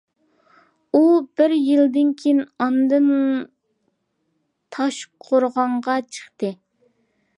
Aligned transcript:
ئۇ 0.95 1.01
بىر 1.41 1.51
يىلدىن 1.57 2.09
كېيىن 2.21 2.41
ئاندىن 2.65 3.11
تاشقورغانغا 4.77 5.99
چىقتى. 6.19 6.51